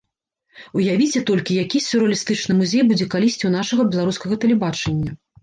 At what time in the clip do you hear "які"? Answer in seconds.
1.63-1.81